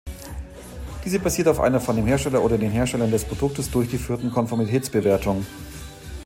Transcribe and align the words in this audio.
Diese 1.05 1.19
basiert 1.19 1.47
auf 1.47 1.59
einer 1.59 1.79
von 1.79 1.95
dem 1.95 2.07
Hersteller 2.07 2.41
oder 2.43 2.57
den 2.57 2.71
Herstellern 2.71 3.11
des 3.11 3.23
Produktes 3.23 3.69
durchgeführten 3.69 4.31
Konformitätsbewertung. 4.31 5.45